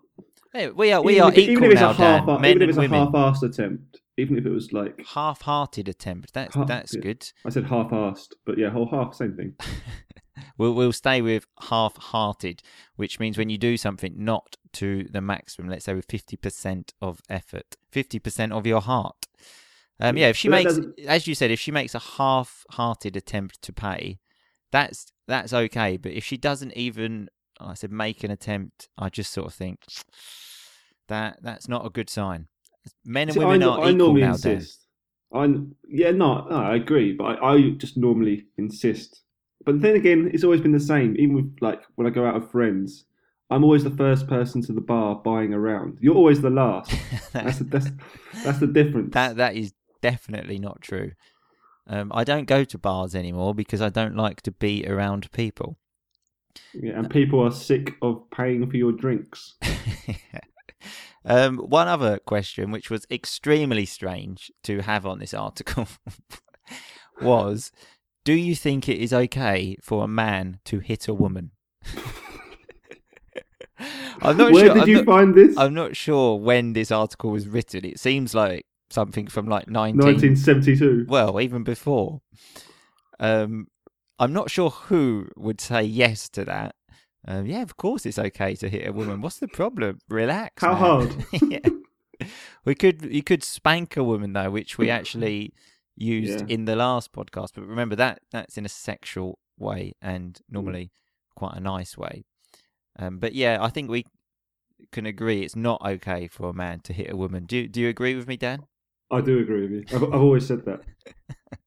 Hey, 0.53 0.69
we 0.71 0.91
are 0.91 1.01
we 1.03 1.13
even 1.17 1.23
are 1.25 1.31
if, 1.31 1.37
equal 1.37 1.51
even 1.51 1.63
if 1.65 1.71
it's 1.73 1.81
now, 1.81 1.89
a 1.91 1.93
half, 1.93 2.25
Dan. 2.25 2.41
Men 2.41 2.49
even 2.51 2.61
if 2.63 2.69
it's 2.69 2.77
a 2.77 2.81
women. 2.81 2.99
half-assed 3.13 3.43
attempt, 3.43 4.01
even 4.17 4.37
if 4.37 4.45
it 4.45 4.49
was 4.49 4.73
like 4.73 5.05
Half-hearted 5.05 5.87
attempt. 5.87 6.33
That's 6.33 6.55
Ha- 6.55 6.63
that's 6.65 6.95
yeah. 6.95 7.01
good. 7.01 7.31
I 7.45 7.49
said 7.49 7.65
half-assed, 7.65 8.33
but 8.45 8.57
yeah, 8.57 8.69
whole 8.71 8.89
half, 8.89 9.13
same 9.13 9.35
thing. 9.35 9.53
We'll 10.59 10.73
we'll 10.73 10.93
stay 10.93 11.21
with 11.21 11.47
half-hearted, 11.69 12.61
which 12.97 13.19
means 13.19 13.37
when 13.37 13.49
you 13.49 13.57
do 13.57 13.77
something 13.77 14.13
not 14.17 14.57
to 14.73 15.05
the 15.05 15.21
maximum, 15.21 15.69
let's 15.69 15.85
say 15.85 15.95
with 15.95 16.05
fifty 16.07 16.37
percent 16.37 16.93
of 17.01 17.21
effort, 17.29 17.77
fifty 17.91 18.19
percent 18.19 18.51
of 18.53 18.67
your 18.67 18.81
heart. 18.81 19.25
Um, 20.01 20.17
yeah, 20.17 20.27
if 20.27 20.37
she 20.37 20.49
makes, 20.49 20.79
as 21.07 21.27
you 21.27 21.35
said, 21.35 21.49
if 21.51 21.59
she 21.59 21.71
makes 21.71 21.95
a 21.95 21.99
half-hearted 21.99 23.17
attempt 23.17 23.61
to 23.63 23.73
pay, 23.73 24.19
that's 24.71 25.11
that's 25.27 25.53
okay. 25.53 25.97
But 25.97 26.11
if 26.11 26.23
she 26.23 26.37
doesn't 26.37 26.75
even, 26.77 27.29
I 27.59 27.73
said, 27.73 27.91
make 27.91 28.23
an 28.23 28.31
attempt, 28.31 28.89
I 28.97 29.09
just 29.09 29.33
sort 29.33 29.47
of 29.47 29.53
think 29.53 29.79
that 31.07 31.39
that's 31.41 31.67
not 31.67 31.85
a 31.85 31.89
good 31.89 32.09
sign. 32.09 32.47
Men 33.05 33.29
and 33.29 33.33
See, 33.33 33.39
women 33.39 33.63
I, 33.63 33.65
are 33.65 33.79
I 33.79 33.81
equal 33.89 33.93
normally 33.95 34.21
now, 34.21 34.37
Dan. 34.37 34.53
insist. 34.53 34.85
I 35.33 35.55
yeah, 35.87 36.11
no, 36.11 36.47
no, 36.49 36.55
I 36.55 36.75
agree, 36.75 37.13
but 37.13 37.25
I, 37.25 37.53
I 37.53 37.69
just 37.71 37.97
normally 37.97 38.47
insist. 38.57 39.21
But 39.65 39.81
then 39.81 39.95
again, 39.95 40.29
it's 40.33 40.43
always 40.43 40.61
been 40.61 40.71
the 40.71 40.79
same. 40.79 41.15
Even 41.17 41.35
with 41.35 41.57
like 41.61 41.81
when 41.95 42.07
I 42.07 42.09
go 42.09 42.25
out 42.25 42.35
with 42.35 42.51
friends, 42.51 43.05
I'm 43.49 43.63
always 43.63 43.83
the 43.83 43.91
first 43.91 44.27
person 44.27 44.61
to 44.63 44.73
the 44.73 44.81
bar 44.81 45.15
buying 45.15 45.53
around. 45.53 45.97
You're 46.01 46.15
always 46.15 46.41
the 46.41 46.49
last. 46.49 46.91
That's 47.33 47.59
the, 47.59 47.63
that's, 47.65 47.87
that's 48.43 48.59
the 48.59 48.67
difference. 48.67 49.13
That 49.13 49.37
that 49.37 49.55
is 49.55 49.73
definitely 50.01 50.59
not 50.59 50.81
true. 50.81 51.11
Um, 51.87 52.11
I 52.13 52.23
don't 52.23 52.45
go 52.45 52.63
to 52.63 52.77
bars 52.77 53.15
anymore 53.15 53.55
because 53.55 53.81
I 53.81 53.89
don't 53.89 54.15
like 54.15 54.41
to 54.43 54.51
be 54.51 54.85
around 54.87 55.31
people. 55.31 55.77
yeah, 56.73 56.97
and 56.97 57.09
people 57.09 57.39
are 57.43 57.51
sick 57.51 57.95
of 58.01 58.29
paying 58.29 58.69
for 58.69 58.77
your 58.77 58.91
drinks. 58.91 59.55
um, 61.25 61.57
one 61.57 61.87
other 61.87 62.19
question, 62.19 62.71
which 62.71 62.91
was 62.91 63.07
extremely 63.09 63.85
strange 63.85 64.51
to 64.63 64.81
have 64.81 65.05
on 65.05 65.17
this 65.17 65.33
article, 65.33 65.87
was: 67.21 67.71
Do 68.29 68.35
you 68.35 68.53
think 68.53 68.87
it 68.87 68.99
is 68.99 69.11
okay 69.11 69.75
for 69.81 70.03
a 70.03 70.07
man 70.07 70.59
to 70.65 70.77
hit 70.77 71.07
a 71.07 71.15
woman? 71.15 71.49
I'm 74.21 74.37
not 74.37 74.51
Where 74.51 74.65
sure. 74.67 74.73
did 74.75 74.83
I'm 74.83 74.87
you 74.87 74.95
not, 74.97 75.05
find 75.05 75.33
this? 75.33 75.57
I'm 75.57 75.73
not 75.73 75.95
sure 75.95 76.37
when 76.37 76.73
this 76.73 76.91
article 76.91 77.31
was 77.31 77.47
written. 77.47 77.83
It 77.83 77.99
seems 77.99 78.35
like 78.35 78.67
something 78.91 79.25
from 79.25 79.47
like 79.47 79.67
19, 79.67 79.97
1972. 79.97 81.07
well, 81.09 81.41
even 81.41 81.63
before. 81.63 82.21
Um, 83.19 83.65
I'm 84.19 84.31
not 84.31 84.51
sure 84.51 84.69
who 84.69 85.29
would 85.35 85.59
say 85.59 85.81
yes 85.81 86.29
to 86.29 86.45
that. 86.45 86.75
Um, 87.27 87.47
yeah, 87.47 87.63
of 87.63 87.77
course 87.77 88.05
it's 88.05 88.19
okay 88.19 88.53
to 88.57 88.69
hit 88.69 88.87
a 88.87 88.93
woman. 88.93 89.21
What's 89.21 89.39
the 89.39 89.47
problem? 89.47 89.97
Relax. 90.07 90.61
How 90.61 90.73
man. 90.73 90.77
hard? 90.77 91.25
yeah. 91.49 92.27
We 92.63 92.75
could 92.75 93.05
you 93.05 93.23
could 93.23 93.43
spank 93.43 93.97
a 93.97 94.03
woman 94.03 94.33
though, 94.33 94.51
which 94.51 94.77
we 94.77 94.87
actually 94.91 95.51
used 95.99 96.41
Yeah. 96.41 96.45
in 96.47 96.65
the 96.65 96.75
last 96.75 97.11
podcast. 97.11 97.49
But 97.55 97.67
remember 97.67 97.95
that 97.95 98.21
that's 98.31 98.57
in 98.57 98.65
a 98.65 98.69
sexual 98.69 99.39
way 99.57 99.93
and 100.01 100.39
normally 100.49 100.91
quite 101.35 101.55
a 101.55 101.59
nice 101.59 101.97
way. 101.97 102.23
Um, 102.97 103.19
but 103.19 103.33
yeah, 103.33 103.57
I 103.61 103.69
think 103.69 103.89
we 103.89 104.05
can 104.91 105.05
agree 105.05 105.43
it's 105.43 105.55
not 105.55 105.81
okay 105.85 106.27
for 106.27 106.49
a 106.49 106.53
man 106.53 106.79
to 106.81 106.93
hit 106.93 107.11
a 107.11 107.15
woman. 107.17 107.45
Do 107.45 107.67
do 107.67 107.81
you 107.81 107.89
agree 107.89 108.15
with 108.15 108.27
me, 108.27 108.37
Dan? 108.37 108.65
I 109.11 109.21
do 109.21 109.39
agree 109.39 109.61
with 109.61 109.71
you. 109.71 109.83
I've, 109.95 110.03
I've 110.03 110.21
always 110.21 110.45
said 110.47 110.65
that. 110.65 110.81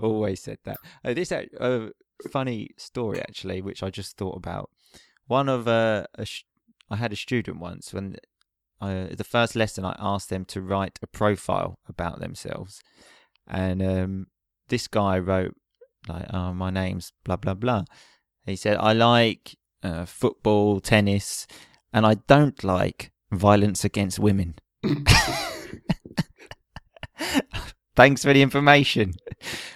Always 0.00 0.42
said 0.42 0.58
that. 0.64 0.78
Uh, 1.04 1.14
this 1.14 1.30
a 1.30 1.46
uh, 1.62 1.90
funny 2.30 2.70
story 2.76 3.20
actually, 3.20 3.62
which 3.62 3.82
I 3.84 3.90
just 3.90 4.16
thought 4.16 4.36
about. 4.36 4.68
One 5.26 5.48
of 5.48 5.68
uh, 5.68 6.06
a 6.14 6.24
sh- 6.24 6.44
I 6.90 6.96
had 6.96 7.12
a 7.12 7.16
student 7.16 7.60
once 7.60 7.94
when 7.94 8.16
uh, 8.80 9.06
the 9.16 9.22
first 9.24 9.54
lesson 9.54 9.84
I 9.84 9.94
asked 10.00 10.28
them 10.28 10.44
to 10.46 10.60
write 10.60 10.98
a 11.02 11.06
profile 11.06 11.78
about 11.88 12.18
themselves, 12.18 12.80
and 13.48 13.82
um, 13.82 14.26
this 14.68 14.88
guy 14.88 15.18
wrote 15.18 15.54
like, 16.08 16.26
"Oh, 16.32 16.52
my 16.52 16.70
name's 16.70 17.12
blah 17.24 17.36
blah 17.36 17.54
blah." 17.54 17.84
He 18.46 18.56
said, 18.56 18.76
"I 18.78 18.92
like 18.92 19.56
uh, 19.82 20.04
football, 20.04 20.80
tennis, 20.80 21.46
and 21.92 22.04
I 22.06 22.14
don't 22.26 22.62
like 22.64 23.12
violence 23.30 23.84
against 23.84 24.18
women." 24.18 24.54
Thanks 27.94 28.22
for 28.24 28.32
the 28.32 28.40
information. 28.40 29.12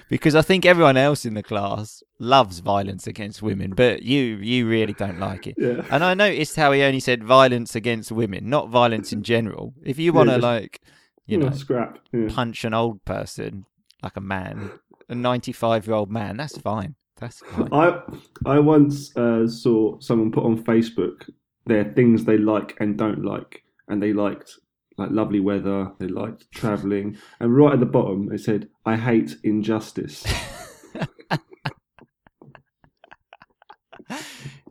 Because 0.08 0.34
I 0.34 0.40
think 0.40 0.64
everyone 0.64 0.96
else 0.96 1.26
in 1.26 1.34
the 1.34 1.42
class 1.42 2.02
loves 2.18 2.60
violence 2.60 3.06
against 3.06 3.42
women, 3.42 3.74
but 3.74 4.02
you 4.04 4.38
you 4.40 4.66
really 4.66 4.94
don't 4.94 5.20
like 5.20 5.46
it. 5.46 5.54
Yeah. 5.58 5.84
And 5.90 6.02
I 6.02 6.14
noticed 6.14 6.56
how 6.56 6.72
he 6.72 6.82
only 6.82 7.00
said 7.00 7.22
violence 7.22 7.74
against 7.74 8.10
women, 8.10 8.48
not 8.48 8.70
violence 8.70 9.12
in 9.12 9.22
general. 9.22 9.74
If 9.84 9.98
you 9.98 10.14
want 10.14 10.30
to 10.30 10.36
just- 10.36 10.42
like, 10.42 10.80
you 11.26 11.38
know, 11.38 11.50
scrap. 11.50 11.98
Yeah. 12.12 12.28
punch 12.28 12.64
an 12.64 12.74
old 12.74 13.04
person 13.04 13.66
like 14.02 14.16
a 14.16 14.20
man, 14.20 14.70
a 15.08 15.14
95 15.14 15.86
year 15.86 15.96
old 15.96 16.10
man, 16.10 16.36
that's 16.36 16.58
fine. 16.58 16.94
That's 17.18 17.40
fine. 17.40 17.68
I 17.72 18.00
I 18.44 18.58
once 18.58 19.16
uh, 19.16 19.46
saw 19.48 19.98
someone 20.00 20.30
put 20.32 20.44
on 20.44 20.62
Facebook 20.62 21.30
their 21.64 21.84
things 21.92 22.24
they 22.24 22.38
like 22.38 22.76
and 22.80 22.96
don't 22.96 23.24
like, 23.24 23.64
and 23.88 24.02
they 24.02 24.12
liked 24.12 24.52
like 24.98 25.10
lovely 25.10 25.40
weather, 25.40 25.92
they 25.98 26.08
liked 26.08 26.50
traveling, 26.52 27.16
and 27.40 27.54
right 27.56 27.74
at 27.74 27.80
the 27.80 27.86
bottom 27.86 28.30
it 28.32 28.40
said, 28.40 28.68
"I 28.84 28.96
hate 28.96 29.36
injustice." 29.42 30.24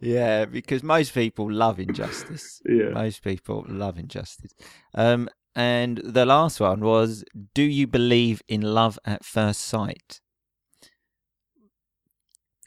yeah, 0.02 0.46
because 0.46 0.84
most 0.84 1.14
people 1.14 1.52
love 1.52 1.80
injustice. 1.80 2.62
Yeah. 2.66 2.90
Most 2.90 3.24
people 3.24 3.66
love 3.68 3.98
injustice. 3.98 4.54
Um, 4.94 5.30
and 5.56 5.98
the 6.04 6.26
last 6.26 6.60
one 6.60 6.82
was 6.82 7.24
Do 7.54 7.64
you 7.64 7.88
believe 7.88 8.42
in 8.48 8.62
love 8.62 9.00
at 9.06 9.24
first 9.24 9.62
sight? 9.62 10.20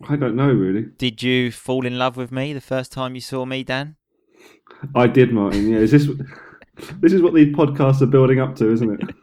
I 0.08 0.16
don't 0.16 0.36
know 0.36 0.50
really. 0.52 0.82
Did 0.96 1.22
you 1.22 1.50
fall 1.50 1.84
in 1.84 1.98
love 1.98 2.16
with 2.16 2.30
me 2.30 2.52
the 2.52 2.60
first 2.60 2.92
time 2.92 3.14
you 3.14 3.20
saw 3.20 3.44
me, 3.44 3.64
Dan? 3.64 3.96
I 4.94 5.06
did, 5.08 5.32
Martin. 5.32 5.68
Yeah, 5.68 5.78
is 5.78 5.90
this 5.90 6.06
this 7.00 7.12
is 7.12 7.20
what 7.22 7.34
these 7.34 7.54
podcasts 7.54 8.00
are 8.00 8.06
building 8.06 8.38
up 8.40 8.54
to, 8.56 8.70
isn't 8.72 9.02
it? 9.02 9.14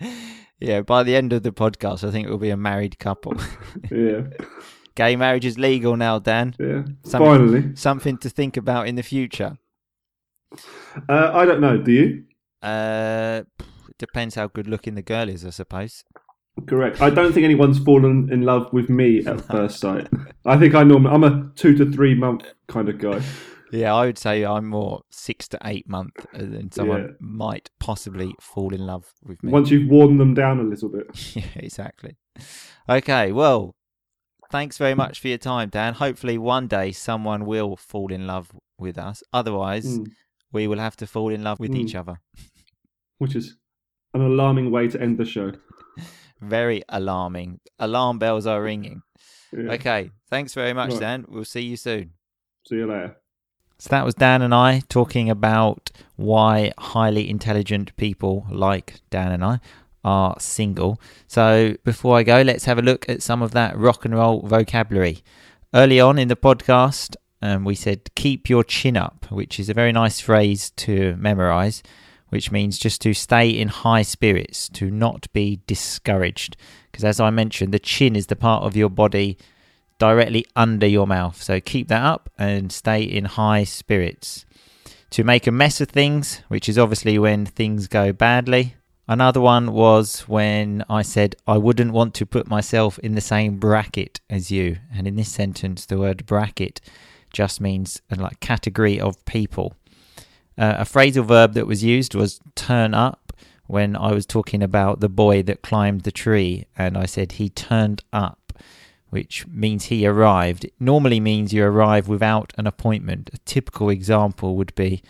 Yeah, 0.60 0.80
by 0.80 1.02
the 1.02 1.14
end 1.14 1.32
of 1.34 1.42
the 1.42 1.50
podcast, 1.52 2.08
I 2.08 2.10
think 2.10 2.26
we'll 2.28 2.38
be 2.38 2.48
a 2.48 2.56
married 2.56 2.98
couple. 2.98 3.34
Yeah, 3.90 4.22
Gay 4.94 5.14
marriage 5.16 5.44
is 5.44 5.58
legal 5.58 5.96
now, 5.96 6.18
Dan. 6.20 6.54
yeah. 6.58 6.84
Something- 7.02 7.18
Finally, 7.28 7.76
Something 7.76 8.16
to 8.18 8.30
think 8.30 8.56
about 8.56 8.86
in 8.88 8.94
the 8.94 9.02
future. 9.02 9.58
uh, 11.08 11.30
I 11.34 11.44
don't 11.44 11.60
know. 11.60 11.76
Do 11.76 11.92
you? 11.92 12.24
Uh, 12.64 13.42
it 13.88 13.98
depends 13.98 14.34
how 14.34 14.48
good 14.48 14.66
looking 14.66 14.94
the 14.94 15.02
girl 15.02 15.28
is, 15.28 15.44
I 15.44 15.50
suppose. 15.50 16.04
Correct. 16.66 17.00
I 17.02 17.10
don't 17.10 17.32
think 17.32 17.44
anyone's 17.44 17.78
fallen 17.78 18.28
in 18.32 18.42
love 18.42 18.72
with 18.72 18.88
me 18.88 19.24
at 19.26 19.40
first 19.50 19.80
sight. 19.80 20.08
I 20.46 20.56
think 20.56 20.74
I 20.74 20.82
normally 20.84 21.12
I'm 21.14 21.24
a 21.24 21.50
two 21.56 21.76
to 21.76 21.90
three 21.90 22.14
month 22.14 22.44
kind 22.68 22.88
of 22.88 22.98
guy. 22.98 23.20
Yeah, 23.72 23.92
I 23.94 24.06
would 24.06 24.18
say 24.18 24.44
I'm 24.44 24.66
more 24.68 25.00
six 25.10 25.48
to 25.48 25.58
eight 25.64 25.88
month, 25.88 26.14
and 26.32 26.72
someone 26.72 27.00
Yeah. 27.02 27.08
might 27.18 27.70
possibly 27.80 28.34
fall 28.40 28.72
in 28.72 28.86
love 28.86 29.12
with 29.24 29.42
me. 29.42 29.50
Once 29.50 29.70
you've 29.70 29.90
worn 29.90 30.18
them 30.18 30.32
down 30.32 30.60
a 30.60 30.62
little 30.62 30.88
bit. 30.88 31.06
yeah, 31.36 31.42
exactly. 31.56 32.16
Okay, 32.88 33.32
well, 33.32 33.74
thanks 34.52 34.78
very 34.78 34.94
much 34.94 35.18
for 35.18 35.26
your 35.26 35.38
time, 35.38 35.70
Dan. 35.70 35.94
Hopefully, 35.94 36.38
one 36.38 36.68
day 36.68 36.92
someone 36.92 37.46
will 37.46 37.76
fall 37.76 38.12
in 38.12 38.28
love 38.28 38.52
with 38.78 38.96
us. 38.96 39.24
Otherwise, 39.32 39.98
Mm. 39.98 40.06
we 40.52 40.68
will 40.68 40.78
have 40.78 40.94
to 40.98 41.06
fall 41.08 41.30
in 41.30 41.42
love 41.42 41.58
with 41.58 41.72
Mm. 41.72 41.78
each 41.78 41.94
other. 41.96 42.20
which 43.18 43.34
is 43.34 43.56
an 44.12 44.20
alarming 44.22 44.70
way 44.70 44.88
to 44.88 45.00
end 45.00 45.18
the 45.18 45.24
show. 45.24 45.52
Very 46.40 46.82
alarming. 46.88 47.60
Alarm 47.78 48.18
bells 48.18 48.46
are 48.46 48.62
ringing. 48.62 49.02
Yeah. 49.52 49.72
Okay, 49.72 50.10
thanks 50.30 50.54
very 50.54 50.72
much, 50.72 50.90
Right. 50.92 51.00
Dan. 51.00 51.24
We'll 51.28 51.44
see 51.44 51.62
you 51.62 51.76
soon. 51.76 52.12
See 52.68 52.76
you 52.76 52.86
later. 52.86 53.16
So 53.78 53.88
that 53.90 54.04
was 54.04 54.14
Dan 54.14 54.42
and 54.42 54.54
I 54.54 54.82
talking 54.88 55.28
about 55.28 55.90
why 56.16 56.72
highly 56.78 57.28
intelligent 57.28 57.94
people 57.96 58.46
like 58.50 59.00
Dan 59.10 59.32
and 59.32 59.44
I 59.44 59.60
are 60.04 60.36
single. 60.38 61.00
So 61.26 61.74
before 61.84 62.16
I 62.18 62.22
go, 62.22 62.42
let's 62.42 62.66
have 62.66 62.78
a 62.78 62.82
look 62.82 63.08
at 63.08 63.22
some 63.22 63.42
of 63.42 63.52
that 63.52 63.76
rock 63.76 64.04
and 64.04 64.14
roll 64.14 64.46
vocabulary. 64.46 65.22
Early 65.74 65.98
on 66.00 66.18
in 66.18 66.28
the 66.28 66.36
podcast, 66.36 67.16
um, 67.42 67.64
we 67.64 67.74
said 67.74 68.14
keep 68.14 68.48
your 68.48 68.64
chin 68.64 68.96
up, 68.96 69.26
which 69.30 69.58
is 69.58 69.68
a 69.68 69.74
very 69.74 69.92
nice 69.92 70.20
phrase 70.20 70.70
to 70.76 71.16
memorize, 71.16 71.82
which 72.34 72.50
means 72.50 72.80
just 72.80 73.00
to 73.00 73.14
stay 73.14 73.48
in 73.48 73.68
high 73.68 74.02
spirits, 74.02 74.68
to 74.68 74.90
not 74.90 75.32
be 75.32 75.60
discouraged. 75.68 76.56
Because 76.90 77.04
as 77.04 77.20
I 77.20 77.30
mentioned, 77.30 77.72
the 77.72 77.78
chin 77.78 78.16
is 78.16 78.26
the 78.26 78.34
part 78.34 78.64
of 78.64 78.76
your 78.76 78.88
body 78.88 79.38
directly 80.00 80.44
under 80.56 80.88
your 80.88 81.06
mouth. 81.06 81.40
So 81.40 81.60
keep 81.60 81.86
that 81.86 82.02
up 82.02 82.28
and 82.36 82.72
stay 82.72 83.04
in 83.04 83.26
high 83.26 83.62
spirits. 83.62 84.46
To 85.10 85.22
make 85.22 85.46
a 85.46 85.52
mess 85.52 85.80
of 85.80 85.90
things, 85.90 86.42
which 86.48 86.68
is 86.68 86.76
obviously 86.76 87.20
when 87.20 87.46
things 87.46 87.86
go 87.86 88.12
badly. 88.12 88.74
Another 89.06 89.40
one 89.40 89.72
was 89.72 90.22
when 90.22 90.84
I 90.90 91.02
said 91.02 91.36
I 91.46 91.56
wouldn't 91.56 91.92
want 91.92 92.14
to 92.14 92.26
put 92.26 92.48
myself 92.48 92.98
in 92.98 93.14
the 93.14 93.20
same 93.20 93.58
bracket 93.58 94.20
as 94.28 94.50
you. 94.50 94.78
And 94.92 95.06
in 95.06 95.14
this 95.14 95.30
sentence, 95.30 95.86
the 95.86 95.98
word 95.98 96.26
bracket 96.26 96.80
just 97.32 97.60
means 97.60 98.02
a 98.10 98.16
like 98.16 98.40
category 98.40 98.98
of 98.98 99.24
people. 99.24 99.76
Uh, 100.56 100.76
a 100.78 100.84
phrasal 100.84 101.24
verb 101.24 101.54
that 101.54 101.66
was 101.66 101.82
used 101.82 102.14
was 102.14 102.40
turn 102.54 102.94
up 102.94 103.32
when 103.66 103.96
I 103.96 104.12
was 104.12 104.26
talking 104.26 104.62
about 104.62 105.00
the 105.00 105.08
boy 105.08 105.42
that 105.42 105.62
climbed 105.62 106.02
the 106.02 106.12
tree 106.12 106.66
and 106.76 106.96
I 106.96 107.06
said 107.06 107.32
he 107.32 107.48
turned 107.48 108.02
up 108.12 108.44
which 109.14 109.46
means 109.46 109.84
he 109.84 110.04
arrived. 110.04 110.64
It 110.64 110.72
normally 110.80 111.20
means 111.20 111.52
you 111.52 111.64
arrive 111.64 112.08
without 112.08 112.52
an 112.58 112.66
appointment. 112.66 113.30
A 113.32 113.38
typical 113.44 113.88
example 113.88 114.56
would 114.56 114.74
be 114.74 115.04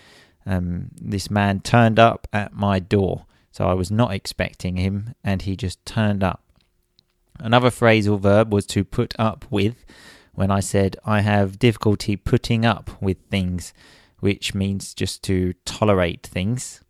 um, 0.45 0.91
this 1.01 1.31
man 1.31 1.61
turned 1.61 1.99
up 1.99 2.29
at 2.31 2.53
my 2.53 2.81
door. 2.81 3.25
So 3.51 3.67
I 3.67 3.73
was 3.73 3.91
not 3.91 4.13
expecting 4.13 4.77
him 4.77 5.15
and 5.25 5.41
he 5.41 5.57
just 5.57 5.83
turned 5.87 6.23
up. 6.23 6.43
Another 7.39 7.71
phrasal 7.71 8.21
verb 8.21 8.53
was 8.53 8.67
to 8.67 8.85
put 8.85 9.15
up 9.19 9.47
with 9.49 9.87
when 10.35 10.51
I 10.51 10.61
said 10.61 10.99
I 11.07 11.23
have 11.23 11.59
difficulty 11.59 12.15
putting 12.15 12.67
up 12.67 12.91
with 13.01 13.17
things, 13.31 13.73
which 14.25 14.55
means 14.55 14.95
just 14.95 15.23
to 15.23 15.53
tolerate 15.67 16.27
things. 16.27 16.81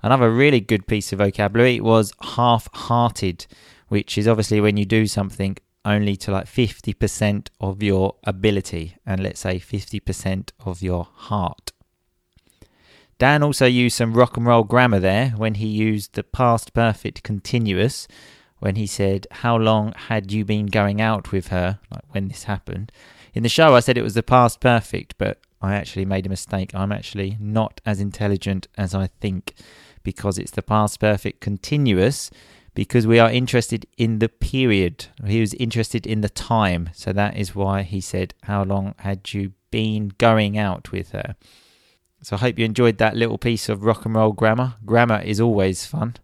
Another 0.00 0.30
really 0.30 0.60
good 0.60 0.86
piece 0.86 1.12
of 1.12 1.18
vocabulary 1.18 1.80
was 1.80 2.12
half 2.22 2.68
hearted, 2.72 3.48
which 3.88 4.16
is 4.16 4.28
obviously 4.28 4.60
when 4.60 4.76
you 4.76 4.84
do 4.84 5.08
something 5.08 5.56
only 5.84 6.14
to 6.14 6.30
like 6.30 6.46
50% 6.46 7.48
of 7.60 7.82
your 7.82 8.14
ability 8.22 8.94
and 9.04 9.24
let's 9.24 9.40
say 9.40 9.58
50% 9.58 10.50
of 10.64 10.82
your 10.82 11.08
heart. 11.12 11.72
Dan 13.18 13.42
also 13.42 13.66
used 13.66 13.96
some 13.96 14.14
rock 14.14 14.36
and 14.36 14.46
roll 14.46 14.62
grammar 14.62 15.00
there 15.00 15.30
when 15.30 15.54
he 15.54 15.66
used 15.66 16.12
the 16.12 16.22
past 16.22 16.72
perfect 16.74 17.24
continuous 17.24 18.06
when 18.60 18.76
he 18.76 18.86
said, 18.86 19.26
How 19.42 19.56
long 19.56 19.92
had 19.96 20.30
you 20.30 20.44
been 20.44 20.66
going 20.66 21.00
out 21.00 21.32
with 21.32 21.48
her? 21.48 21.80
Like 21.90 22.04
when 22.12 22.28
this 22.28 22.44
happened. 22.44 22.92
In 23.34 23.42
the 23.42 23.48
show, 23.48 23.74
I 23.74 23.80
said 23.80 23.98
it 23.98 24.02
was 24.02 24.14
the 24.14 24.22
past 24.22 24.60
perfect, 24.60 25.16
but 25.18 25.40
I 25.64 25.74
actually 25.74 26.04
made 26.04 26.26
a 26.26 26.28
mistake. 26.28 26.74
I'm 26.74 26.92
actually 26.92 27.36
not 27.40 27.80
as 27.86 28.00
intelligent 28.00 28.68
as 28.76 28.94
I 28.94 29.06
think 29.06 29.54
because 30.02 30.38
it's 30.38 30.50
the 30.50 30.62
past 30.62 31.00
perfect 31.00 31.40
continuous 31.40 32.30
because 32.74 33.06
we 33.06 33.18
are 33.18 33.30
interested 33.30 33.86
in 33.96 34.18
the 34.18 34.28
period. 34.28 35.06
He 35.24 35.40
was 35.40 35.54
interested 35.54 36.06
in 36.06 36.20
the 36.20 36.28
time. 36.28 36.90
So 36.92 37.12
that 37.12 37.36
is 37.36 37.54
why 37.54 37.82
he 37.82 38.00
said, 38.00 38.34
How 38.42 38.64
long 38.64 38.94
had 38.98 39.32
you 39.32 39.52
been 39.70 40.12
going 40.18 40.58
out 40.58 40.92
with 40.92 41.12
her? 41.12 41.36
So 42.22 42.36
I 42.36 42.40
hope 42.40 42.58
you 42.58 42.64
enjoyed 42.64 42.98
that 42.98 43.16
little 43.16 43.38
piece 43.38 43.68
of 43.68 43.84
rock 43.84 44.04
and 44.04 44.14
roll 44.14 44.32
grammar. 44.32 44.74
Grammar 44.84 45.20
is 45.20 45.40
always 45.40 45.86
fun. 45.86 46.14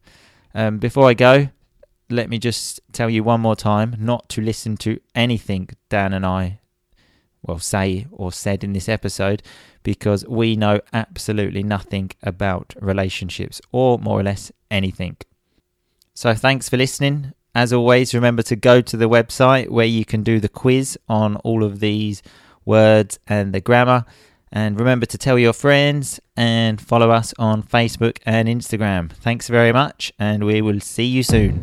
Um, 0.54 0.78
before 0.78 1.08
I 1.08 1.14
go, 1.14 1.48
let 2.08 2.28
me 2.28 2.38
just 2.38 2.80
tell 2.92 3.08
you 3.08 3.22
one 3.22 3.40
more 3.40 3.56
time 3.56 3.96
not 3.98 4.28
to 4.30 4.40
listen 4.40 4.76
to 4.78 5.00
anything 5.14 5.70
Dan 5.88 6.12
and 6.12 6.26
I 6.26 6.58
well 7.42 7.58
say 7.58 8.06
or 8.10 8.32
said 8.32 8.62
in 8.64 8.72
this 8.72 8.88
episode 8.88 9.42
because 9.82 10.26
we 10.26 10.56
know 10.56 10.80
absolutely 10.92 11.62
nothing 11.62 12.10
about 12.22 12.74
relationships 12.80 13.60
or 13.72 13.98
more 13.98 14.20
or 14.20 14.22
less 14.22 14.52
anything. 14.70 15.16
So 16.14 16.34
thanks 16.34 16.68
for 16.68 16.76
listening. 16.76 17.32
As 17.54 17.72
always, 17.72 18.14
remember 18.14 18.42
to 18.44 18.56
go 18.56 18.80
to 18.80 18.96
the 18.96 19.08
website 19.08 19.70
where 19.70 19.86
you 19.86 20.04
can 20.04 20.22
do 20.22 20.38
the 20.38 20.48
quiz 20.48 20.98
on 21.08 21.36
all 21.36 21.64
of 21.64 21.80
these 21.80 22.22
words 22.64 23.18
and 23.26 23.52
the 23.52 23.60
grammar. 23.60 24.04
And 24.52 24.78
remember 24.78 25.06
to 25.06 25.18
tell 25.18 25.38
your 25.38 25.52
friends 25.52 26.20
and 26.36 26.80
follow 26.80 27.10
us 27.10 27.32
on 27.38 27.62
Facebook 27.62 28.18
and 28.26 28.48
Instagram. 28.48 29.12
Thanks 29.12 29.48
very 29.48 29.72
much, 29.72 30.12
and 30.18 30.44
we 30.44 30.60
will 30.60 30.80
see 30.80 31.04
you 31.04 31.22
soon. 31.22 31.62